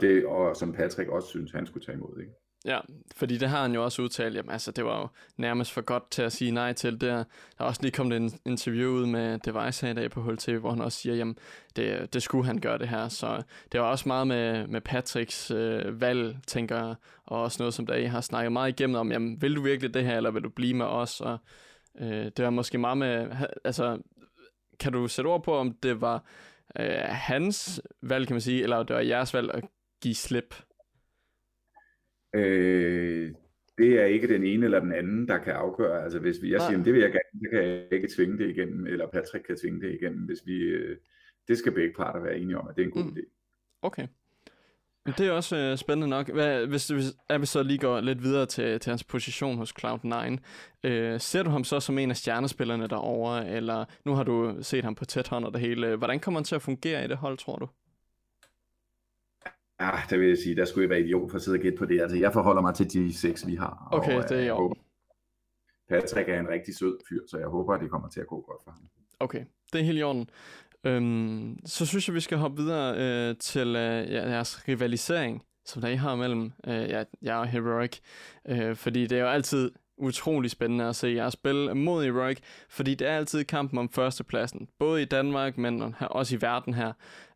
[0.00, 2.20] Det, og som Patrick også synes, han skulle tage imod.
[2.20, 2.32] Ikke?
[2.66, 2.80] Ja,
[3.16, 6.10] fordi det har han jo også udtalt, jamen altså det var jo nærmest for godt
[6.10, 7.00] til at sige nej til.
[7.00, 7.24] Der, der
[7.58, 10.70] er også lige kommet en interview ud med Device her i dag på HLTV, hvor
[10.70, 11.38] han også siger, jamen
[11.76, 13.08] det, det skulle han gøre det her.
[13.08, 17.74] Så det var også meget med, med Patricks øh, valg, tænker jeg, og også noget,
[17.74, 20.30] som der I har snakket meget igennem om, jamen vil du virkelig det her, eller
[20.30, 21.20] vil du blive med os?
[21.20, 21.38] Og
[22.00, 23.26] øh, det var måske meget med,
[23.64, 23.98] altså
[24.80, 26.24] kan du sætte ord på, om det var
[26.80, 29.64] øh, hans valg, kan man sige, eller det var jeres valg at
[30.02, 30.54] give slip?
[32.36, 33.32] Øh,
[33.78, 36.02] det er ikke den ene eller den anden, der kan afgøre.
[36.04, 38.38] Altså hvis vi, jeg siger, "Men det vil jeg gerne, så kan jeg ikke tvinge
[38.38, 40.96] det igennem, eller Patrick kan tvinge det igennem, hvis vi, øh,
[41.48, 43.16] det skal begge parter være enige om, at det er en god Mm.
[43.16, 43.22] idé.
[43.82, 44.06] Okay.
[45.18, 46.28] Det er også øh, spændende nok.
[46.32, 49.72] Hvad, hvis, hvis at vi så lige går lidt videre til, til hans position hos
[49.84, 50.36] Cloud9,
[50.84, 54.84] øh, ser du ham så som en af stjernespillerne derovre, eller nu har du set
[54.84, 55.96] ham på tæt hånd og det hele.
[55.96, 57.68] Hvordan kommer han til at fungere i det hold, tror du?
[59.80, 61.78] Ja, det vil jeg sige, der skulle jeg være idiot for at sidde og gætte
[61.78, 62.00] på det.
[62.00, 63.88] Altså, jeg forholder mig til de seks, vi har.
[63.92, 64.74] Okay, og, det er jeg håber-
[65.88, 68.40] Patrick er en rigtig sød fyr, så jeg håber, at det kommer til at gå
[68.40, 68.80] godt for ham.
[69.20, 70.30] Okay, det er helt i orden.
[70.84, 72.94] Øhm, så synes jeg, vi skal hoppe videre
[73.30, 77.46] øh, til øh, ja, jeres rivalisering, som der I har mellem øh, ja, jer og
[77.46, 77.98] Heroic.
[78.48, 82.94] Øh, fordi det er jo altid utrolig spændende at se jer spille mod Heroic, fordi
[82.94, 84.68] det er altid kampen om førstepladsen.
[84.78, 86.92] Både i Danmark, men også i verden her.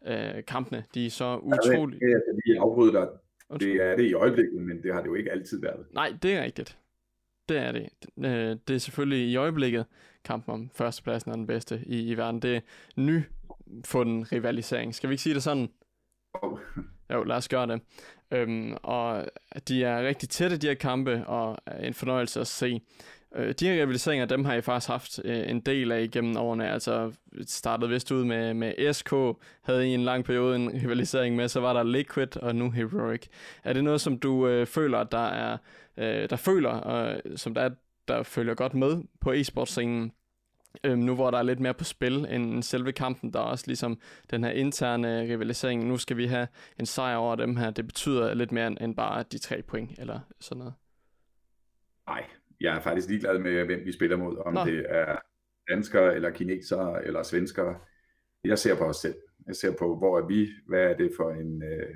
[0.06, 2.00] Øh, kampene, de er så utrolig...
[2.00, 3.08] Jeg vil lige afbryde dig.
[3.60, 5.86] Det er det i øjeblikket, men det har det jo ikke altid været.
[5.94, 6.78] Nej, det er rigtigt.
[7.48, 7.88] Det er det.
[8.18, 9.86] Øh, Det er selvfølgelig i øjeblikket
[10.24, 12.42] kampen om førstepladsen er den bedste i, i verden.
[12.42, 12.60] Det er
[12.96, 14.94] nyfunden rivalisering.
[14.94, 15.68] Skal vi ikke sige det sådan?
[17.12, 17.80] Jo, lad os gøre det.
[18.30, 19.26] Øhm, og
[19.68, 22.80] de er rigtig tætte, de her kampe, og en fornøjelse at se.
[23.36, 26.70] Øh, de her rivaliseringer, dem har jeg faktisk haft øh, en del af gennem årene.
[26.70, 27.12] Altså
[27.46, 29.12] startede vist ud med, med SK,
[29.62, 33.26] havde i en lang periode en rivalisering med, så var der Liquid og nu Heroic.
[33.64, 35.56] Er det noget, som du øh, føler, der er,
[35.96, 37.70] øh, der føler, og som der, er,
[38.08, 40.19] der følger godt med på e-sportscenen?
[40.84, 43.64] Øhm, nu hvor der er lidt mere på spil end selve kampen, der er også
[43.66, 45.86] ligesom den her interne rivalisering.
[45.86, 47.70] Nu skal vi have en sejr over dem her.
[47.70, 50.74] Det betyder lidt mere end- bare de tre point, eller sådan noget.
[52.06, 52.24] Nej,
[52.60, 54.36] jeg er faktisk ligeglad med, hvem vi spiller mod.
[54.46, 54.54] Om.
[54.54, 54.64] Nå.
[54.64, 55.16] det er
[55.70, 57.78] danskere, eller kinesere, eller svenskere.
[58.44, 59.14] Jeg ser på os selv.
[59.46, 60.48] Jeg ser på, hvor er vi?
[60.68, 61.94] Hvad er det for en, øh,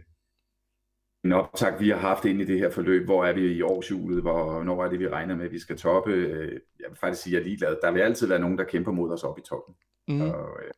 [1.25, 3.05] en optag, vi har haft ind i det her forløb.
[3.05, 4.23] Hvor er vi i årshjulet?
[4.23, 6.13] Hvornår er det, vi regner med, at vi skal toppe?
[6.13, 7.77] Øh, Jeg vil faktisk sige, at jeg er ligeglad.
[7.83, 9.75] Der vil altid være nogen, der kæmper mod os op i toppen.
[10.09, 10.21] Mm.
[10.21, 10.71] Og, øh,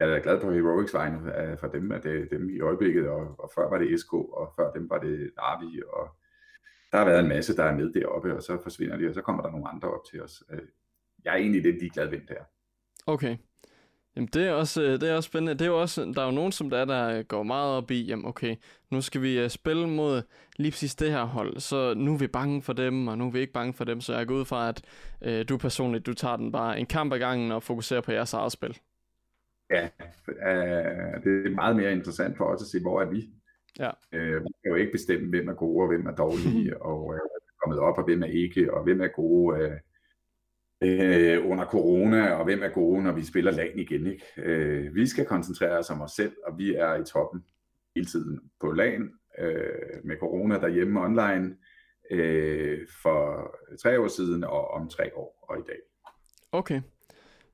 [0.00, 2.60] jeg er da glad på Heroics vegne øh, for dem, at det er dem i
[2.60, 6.08] øjeblikket, og, og før var det SK, og før dem var det Navi, og
[6.92, 9.22] der har været en masse, der er med deroppe, og så forsvinder de, og så
[9.22, 10.42] kommer der nogle andre op til os.
[11.24, 12.44] Jeg er egentlig lidt ligeglad, hvem det er.
[13.06, 13.36] Okay.
[14.16, 15.52] Jamen det er også, øh, det er også spændende.
[15.52, 17.90] Det er jo også, der er jo nogen, som der, er, der går meget op
[17.90, 18.56] i, jamen okay,
[18.90, 20.22] nu skal vi øh, spille mod
[20.56, 23.30] lige præcis det her hold, så nu er vi bange for dem, og nu er
[23.30, 24.82] vi ikke bange for dem, så jeg går ud fra, at
[25.22, 28.32] øh, du personligt, du tager den bare en kamp ad gangen og fokuserer på jeres
[28.32, 28.78] eget spil.
[29.70, 29.88] Ja,
[30.28, 33.30] øh, det er meget mere interessant for os at se, hvor er vi.
[33.78, 33.90] Ja.
[34.12, 37.20] Øh, vi kan jo ikke bestemme, hvem er gode og hvem er dårlige, og øh,
[37.20, 39.72] er kommet op og hvem er ikke, og hvem er gode øh,
[40.82, 44.06] øh, under corona, og hvem er gode, når vi spiller LAN igen.
[44.06, 44.24] Ikke?
[44.36, 47.44] Øh, vi skal koncentrere os om os selv, og vi er i toppen
[47.94, 51.56] hele tiden på LAN, øh, med corona derhjemme online,
[52.10, 53.50] øh, for
[53.82, 55.78] tre år siden og om tre år og i dag.
[56.52, 56.80] Okay.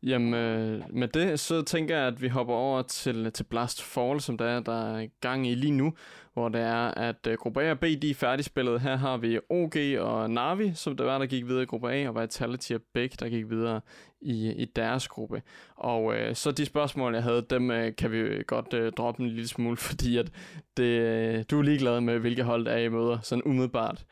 [0.03, 4.21] Jamen, øh, med det, så tænker jeg, at vi hopper over til, til Blast Fall,
[4.21, 5.95] som der er, der er gang i lige nu,
[6.33, 8.81] hvor det er, at øh, gruppe A og B, de er færdigspillet.
[8.81, 12.09] Her har vi OG og Navi, som der var, der gik videre i gruppe A,
[12.09, 13.81] og Vitality og Bæk, der gik videre
[14.21, 15.43] i, i deres gruppe.
[15.77, 19.29] Og øh, så de spørgsmål, jeg havde, dem øh, kan vi godt øh, droppe en
[19.29, 20.33] lille smule, fordi at
[20.77, 24.05] det, øh, du er ligeglad med, hvilke hold der er i møder, sådan umiddelbart.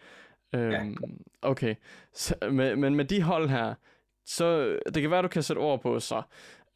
[0.54, 0.96] Øhm,
[1.42, 1.74] okay,
[2.14, 3.74] så, men, men med de hold her,
[4.30, 6.22] så øh, det kan være, du kan sætte ord på så.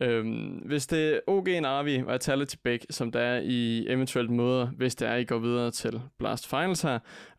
[0.00, 4.66] Øhm, hvis det er OG Navi og Atality Bæk, som der er i eventuelt møder,
[4.66, 6.98] hvis det er, I går videre til Blast Finals her,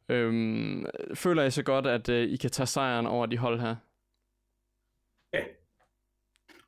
[0.10, 3.76] øhm, føler I så godt, at øh, I kan tage sejren over de hold her?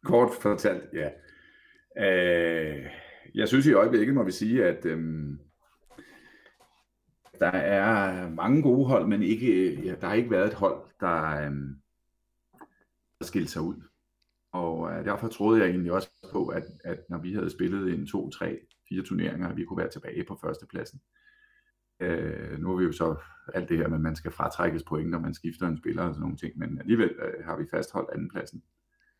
[0.03, 1.09] Kort fortalt, ja.
[1.97, 2.85] Øh,
[3.35, 5.39] jeg synes i øjeblikket må vi sige, at øhm,
[7.39, 10.81] der er mange gode hold, men ikke, øh, ja, der har ikke været et hold,
[10.99, 11.75] der, øhm,
[13.19, 13.75] der skilte sig ud.
[14.51, 18.07] Og øh, derfor troede jeg egentlig også på, at, at når vi havde spillet en,
[18.07, 21.01] to, tre, fire turneringer, at vi kunne være tilbage på førstepladsen.
[21.99, 23.15] Øh, nu er vi jo så
[23.53, 26.13] alt det her med, at man skal fratrækkes point, når man skifter en spiller og
[26.13, 28.63] sådan nogle ting, men alligevel øh, har vi fastholdt andenpladsen.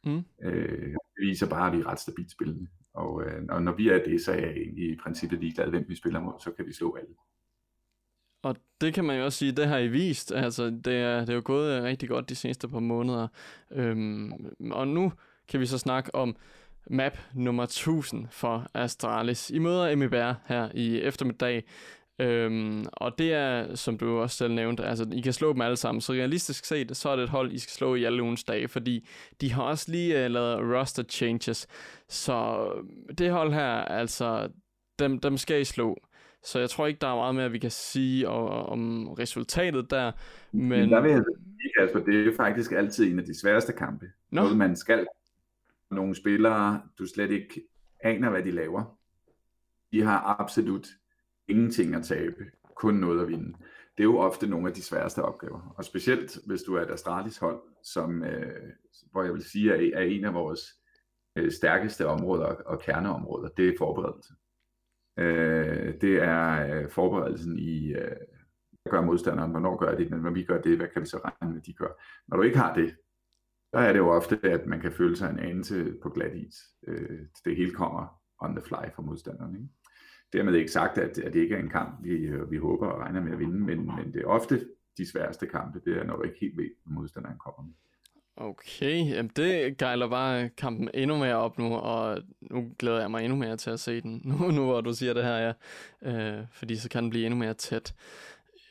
[0.06, 0.24] Mm.
[0.42, 2.68] Øh, det viser bare, at vi er ret stabilt spillende.
[2.94, 5.86] Og, øh, og når vi er det, så er jeg egentlig i princippet ligeglad, hvem
[5.88, 7.16] vi spiller mod, så kan vi slå alle.
[8.82, 10.32] Det kan man jo også sige, det har I vist.
[10.32, 13.28] Altså, det er, det er jo gået øh, rigtig godt de seneste par måneder.
[13.72, 14.32] Øhm,
[14.72, 15.14] og nu
[15.48, 16.36] kan vi så snakke om
[16.90, 19.50] map nummer 1000 for Astralis.
[19.50, 21.64] I møder MBR her i eftermiddag.
[22.20, 25.78] Øhm, og det er, som du også selv nævnte, altså I kan slå dem alle
[25.78, 26.02] sammen.
[26.02, 28.68] Så realistisk set, så er det et hold, I skal slå i alle ugens dage,
[28.68, 29.08] fordi
[29.42, 31.68] de har også lige uh, lavet roster changes.
[32.10, 32.68] Så
[33.18, 34.50] det hold her, altså,
[35.00, 35.98] dem, dem skal I slå.
[36.44, 40.12] Så jeg tror ikke, der er meget mere, vi kan sige om, om resultatet der.
[40.52, 40.90] Men...
[40.90, 44.06] Der vil jeg sige, Kasper, det er jo faktisk altid en af de sværeste kampe.
[44.32, 44.42] Nå.
[44.42, 45.08] Noget man skal.
[45.92, 47.62] Nogle spillere, du slet ikke
[48.04, 48.98] aner, hvad de laver.
[49.92, 50.88] De har absolut
[51.48, 52.46] ingenting at tabe,
[52.76, 53.54] kun noget at vinde.
[53.98, 55.74] Det er jo ofte nogle af de sværeste opgaver.
[55.78, 58.72] Og specielt hvis du er et Astralis hold, som, øh,
[59.12, 60.62] hvor jeg vil sige er, er en af vores
[61.36, 64.34] øh, stærkeste områder og kerneområder, det er forberedelse.
[65.18, 68.16] Øh, det er øh, forberedelsen i, øh,
[68.82, 71.18] hvad gør modstanderen, hvornår gør det, men når vi gør det, hvad kan vi så
[71.26, 72.02] regne med, de gør.
[72.28, 72.96] Når du ikke har det,
[73.74, 76.56] så er det jo ofte, at man kan føle sig en anelse på glat is.
[76.88, 79.56] Øh, det hele kommer on the fly for modstanderen.
[79.56, 79.68] Ikke?
[80.34, 83.00] Dermed ikke sagt, at, at det ikke er en kamp, vi, øh, vi håber og
[83.00, 86.16] regner med at vinde, men, men det er ofte de sværeste kampe, det er, når
[86.16, 87.74] du ikke helt ved, hvad modstanderen kommer med.
[88.40, 93.24] Okay, jamen det gejler bare kampen endnu mere op nu, og nu glæder jeg mig
[93.24, 95.54] endnu mere til at se den, nu, nu hvor du siger det her, ja.
[96.12, 97.94] Øh, fordi så kan den blive endnu mere tæt.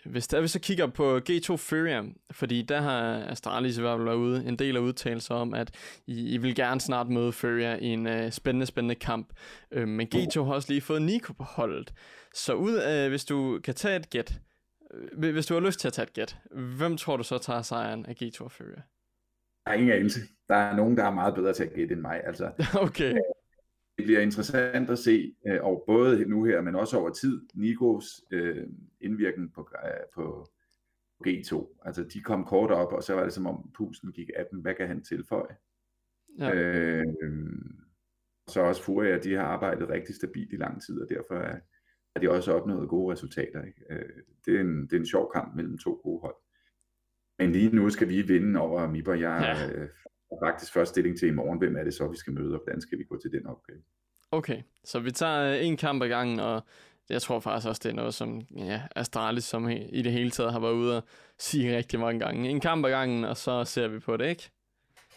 [0.05, 4.05] Hvis der vi så kigger på G2 Furia, fordi der har Astralis i hvert fald
[4.05, 5.71] været ude en del af udtalelser om, at
[6.07, 9.33] I, I vil gerne snart møde Furia i en øh, spændende, spændende kamp.
[9.71, 11.93] Øh, men G2 har også lige fået Nico på holdet.
[12.35, 14.41] Så ud, uh, hvis du kan tage et gæt,
[14.95, 17.63] øh, hvis du har lyst til at tage et gæt, hvem tror du så tager
[17.63, 18.53] sejren af G2 og
[19.67, 20.21] er ingen anelse.
[20.49, 22.25] Der er nogen, der er meget bedre til at gætte end mig.
[22.25, 22.53] Altså,
[22.89, 23.15] Okay.
[23.97, 28.21] det bliver interessant at se, øh, og både nu her, men også over tid, Nikos
[28.31, 28.67] øh,
[29.01, 30.47] indvirkning på, øh, på
[31.27, 31.81] G2.
[31.85, 34.61] Altså, de kom kort op, og så var det som om pusten gik af dem.
[34.61, 35.57] Hvad kan han tilføje?
[36.39, 36.55] Ja.
[36.55, 37.05] Øh,
[38.49, 41.59] så også Furia, de har arbejdet rigtig stabilt i lang tid, og derfor er,
[42.17, 43.63] har de også opnået gode resultater.
[43.65, 43.85] Ikke?
[43.91, 46.37] Øh, det, er en, det er en sjov kamp mellem to gode hold.
[47.39, 49.15] Men lige nu skal vi vinde over Mibber.
[49.15, 49.81] Jeg Ja.
[49.83, 49.89] øh,
[50.45, 52.81] faktisk først stilling til i morgen, hvem er det så, vi skal møde, og hvordan
[52.81, 53.79] skal vi gå til den opgave.
[54.31, 56.63] Okay, så vi tager øh, en kamp ad gangen, og
[57.09, 60.53] jeg tror faktisk også, det er noget, som ja, Astralis som i det hele taget
[60.53, 61.03] har været ude og
[61.39, 62.51] sige rigtig mange gange.
[62.51, 64.51] En kamp ad gangen, og så ser vi på det, ikke?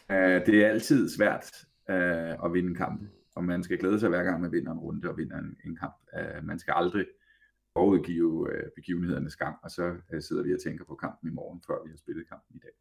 [0.09, 1.51] Uh, det er altid svært
[1.89, 3.01] uh, at vinde en kamp,
[3.35, 5.75] og man skal glæde sig hver gang, man vinder en runde og vinder en, en
[5.75, 5.95] kamp.
[6.13, 7.05] Uh, man skal aldrig
[7.79, 11.61] forudgive uh, begivenhedernes gang, og så uh, sidder vi og tænker på kampen i morgen,
[11.67, 12.75] før vi har spillet kampen i dag.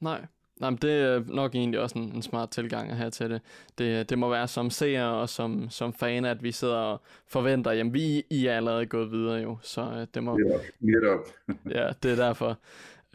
[0.00, 0.26] Nej,
[0.60, 3.40] Nej, men det er nok egentlig også en, en smart tilgang at have til det.
[3.78, 4.10] det.
[4.10, 7.94] Det må være som seer og som, som fan, at vi sidder og forventer, jamen
[7.94, 10.38] vi I er allerede gået videre jo, så uh, det må...
[10.80, 11.20] Netop,
[11.76, 12.58] ja, det er derfor.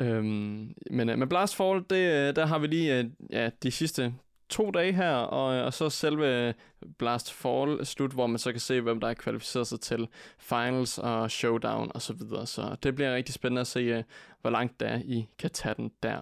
[0.01, 4.13] Øhm, men uh, med Blast Fall, det, der har vi lige ja, de sidste
[4.49, 6.53] to dage her, og, og så selve
[6.97, 10.07] Blast Fall slut, hvor man så kan se, hvem der er kvalificeret sig til
[10.39, 12.47] finals og showdown og så videre.
[12.47, 14.03] Så det bliver rigtig spændende at se, uh,
[14.41, 16.19] hvor langt det er, I kan tage den der.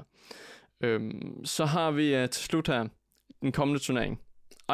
[0.81, 2.87] Øhm, så har vi uh, til slut her
[3.41, 4.21] den kommende turnering.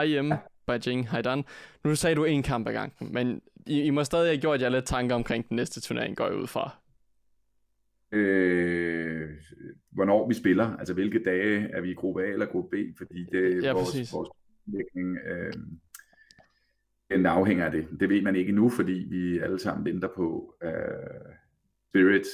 [0.05, 0.33] IM
[0.65, 1.45] Beijing Haidan.
[1.83, 4.69] Nu sagde du en kamp ad gangen, men I, I må stadig have gjort jer
[4.69, 6.75] lidt tanker omkring den næste turnering, går jeg ud fra.
[8.13, 9.29] Øh,
[9.91, 13.23] hvornår vi spiller, altså hvilke dage er vi i gruppe A eller gruppe B, fordi
[13.31, 14.13] det er Ja, vores, præcis.
[14.13, 14.29] vores
[14.67, 15.53] udlægning, øh,
[17.11, 17.87] den afhænger af det.
[17.99, 20.71] Det ved man ikke nu, fordi vi alle sammen venter på øh,
[21.89, 22.29] Spirits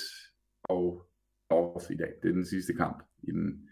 [0.63, 1.05] og
[1.49, 2.13] North i dag.
[2.23, 3.69] Det er den sidste kamp i, den,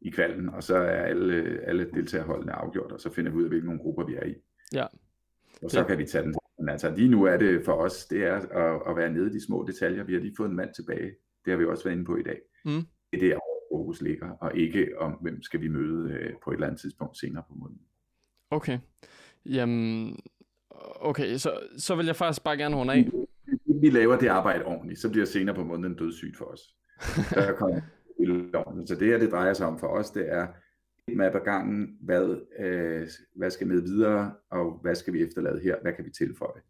[0.00, 3.48] i kvalden, og så er alle, alle deltagerholdene afgjort, og så finder vi ud af,
[3.48, 4.34] hvilke nogle grupper vi er i.
[4.74, 4.86] Ja.
[5.62, 6.34] Og så Det- kan vi tage den.
[6.58, 9.32] Men altså lige nu er det for os, det er at, at være nede i
[9.32, 10.04] de små detaljer.
[10.04, 11.14] Vi har lige fået en mand tilbage.
[11.44, 12.40] Det har vi også været inde på i dag.
[12.64, 12.82] Mm.
[13.12, 16.50] Det er der, hvor fokus ligger, og ikke om, hvem skal vi møde øh, på
[16.50, 17.82] et eller andet tidspunkt senere på måneden.
[18.50, 18.78] Okay.
[19.46, 20.16] Jamen,
[21.00, 23.10] okay, så, så vil jeg faktisk bare gerne runde af.
[23.44, 26.74] Hvis vi laver det arbejde ordentligt, så bliver senere på måneden dødssygt for os.
[27.30, 27.80] Der kommer.
[28.86, 30.46] Så det her, det drejer sig om for os, det er
[31.08, 35.60] et map ad gangen, hvad, øh, hvad skal med videre, og hvad skal vi efterlade
[35.60, 36.60] her, hvad kan vi tilføje.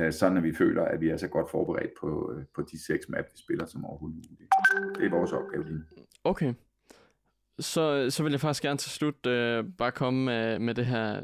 [0.00, 2.84] Øh, sådan at vi føler, at vi er så godt forberedt på, øh, på de
[2.84, 4.50] seks map, vi spiller som overhovedet muligt.
[4.98, 5.82] Det er vores opgave lige.
[6.24, 6.54] Okay.
[7.58, 11.20] Så, så vil jeg faktisk gerne til slut øh, bare komme med, med det her,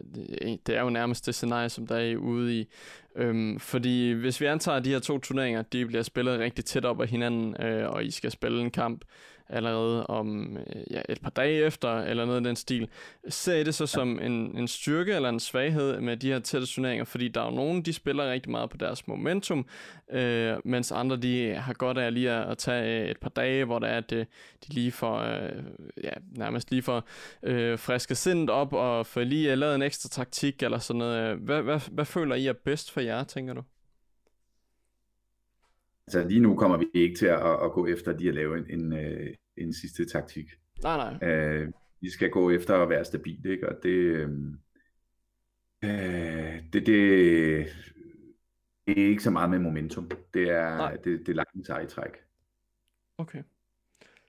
[0.67, 2.69] det er jo nærmest det scenarie, som der er ude i.
[3.17, 6.85] Øhm, fordi hvis vi antager, at de her to turneringer, de bliver spillet rigtig tæt
[6.85, 9.05] op af hinanden, øh, og I skal spille en kamp
[9.51, 12.89] allerede om øh, ja, et par dage efter, eller noget af den stil,
[13.29, 16.67] ser I det så som en, en styrke eller en svaghed med de her tætte
[16.67, 17.05] turneringer?
[17.05, 19.67] Fordi der er jo nogen, de spiller rigtig meget på deres momentum,
[20.11, 23.65] øh, mens andre, de har godt af lige at, at tage øh, et par dage,
[23.65, 24.27] hvor der er, at øh,
[24.67, 25.63] de lige får, øh,
[26.05, 27.05] ja, nærmest lige får
[27.43, 31.37] øh, friske sindet op, og får lige lavet en ekstra taktik eller sådan noget.
[31.37, 33.63] Hvad, hvad, hvad føler I er bedst for jer, tænker du?
[36.15, 38.81] Altså lige nu kommer vi ikke til at, at gå efter de at lave en,
[38.81, 40.47] en, øh, en sidste taktik.
[40.83, 41.29] Nej, nej.
[41.29, 43.69] Øh, vi skal gå efter at være stabil, ikke?
[43.69, 44.31] Og det, øh,
[45.85, 47.67] øh, det, det,
[48.87, 50.11] det er ikke så meget med momentum.
[50.35, 50.97] Det er, Nej.
[50.97, 52.17] det, det er langt seje træk.
[53.19, 53.43] Okay.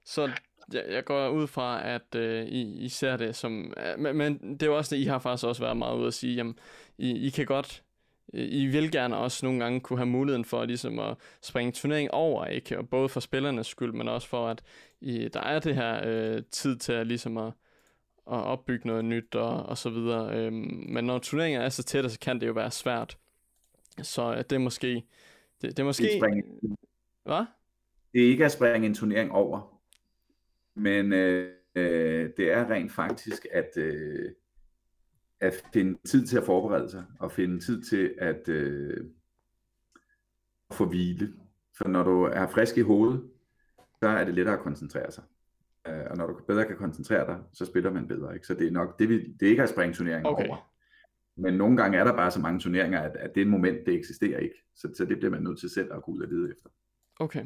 [0.06, 0.32] Så
[0.74, 3.74] jeg, jeg går ud fra, at øh, I, I ser det som...
[3.98, 6.14] Men, men det er jo også det, I har faktisk også været meget ude at
[6.14, 6.60] sige, jamen,
[6.98, 7.84] I, I kan godt...
[8.34, 12.12] øh, I vil gerne også nogle gange kunne have muligheden for ligesom at springe turnering
[12.12, 12.78] over, ikke?
[12.78, 14.64] Og både for spillernes skyld, men også for, at
[15.02, 17.54] I, der er det her øh, tid til at ligesom at,
[18.28, 20.38] at opbygge noget nyt og, og så videre.
[20.38, 23.18] Øhm, men når turneringer er så tætte, så kan det jo være svært.
[24.02, 25.04] Så øh, det er måske...
[25.62, 26.04] Det, det er måske...
[26.04, 26.44] Det, er springe,
[27.24, 27.46] Hvad?
[28.14, 29.82] det er ikke at springe en turnering over,
[30.76, 34.32] men øh, øh, det er rent faktisk at, øh,
[35.42, 38.98] at finde tid til at forberede sig, og finde tid til at øh,
[40.72, 41.34] få hvile.
[41.78, 43.30] For når du er frisk i hovedet,
[44.02, 45.24] så er det lettere at koncentrere sig.
[45.88, 48.34] Øh, og når du bedre kan koncentrere dig, så spiller man bedre.
[48.34, 48.48] Ikke?
[48.48, 50.48] Så det er nok det, vi, det er ikke at springe turneringen Okay.
[50.48, 50.72] over.
[51.36, 53.86] Men nogle gange er der bare så mange turneringer, at, at det er et moment,
[53.86, 54.56] det eksisterer ikke.
[54.76, 56.70] Så, så det bliver man nødt til selv at gå ud og lede efter.
[57.20, 57.46] Okay.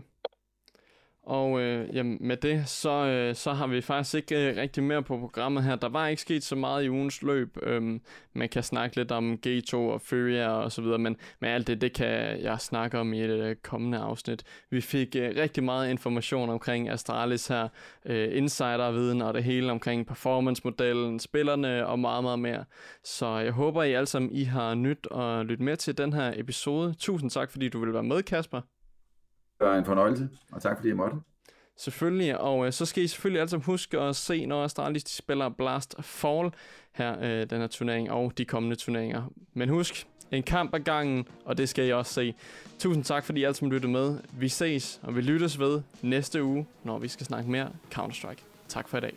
[1.26, 5.04] Og øh, jamen, med det, så, øh, så har vi faktisk ikke øh, rigtig mere
[5.04, 5.76] på programmet her.
[5.76, 7.58] Der var ikke sket så meget i ugens løb.
[7.64, 8.02] Øhm,
[8.34, 11.82] man kan snakke lidt om G2 og Furia og så videre, men, men alt det,
[11.82, 14.44] det kan jeg snakke om i et øh, kommende afsnit.
[14.70, 17.68] Vi fik øh, rigtig meget information omkring Astralis her,
[18.06, 22.66] øh, insiderviden og det hele omkring performance-modellen, spillerne og meget, meget mere.
[23.04, 26.34] Så jeg håber, I alle sammen I har nyt at lytte med til den her
[26.36, 26.94] episode.
[27.00, 28.62] Tusind tak, fordi du vil være med, Kasper.
[29.60, 31.18] Det var en fornøjelse, og tak fordi jeg måtte.
[31.78, 35.12] Selvfølgelig, og øh, så skal I selvfølgelig alle sammen huske at se, når Astralis de
[35.12, 36.52] spiller Blast Fall
[36.92, 39.24] her, øh, den her turnering, og de kommende turneringer.
[39.54, 42.36] Men husk, en kamp ad gangen, og det skal I også se.
[42.80, 44.18] Tusind tak, fordi I alle sammen lyttede med.
[44.34, 48.44] Vi ses, og vi lyttes ved næste uge, når vi skal snakke mere Counter-Strike.
[48.68, 49.14] Tak for i dag.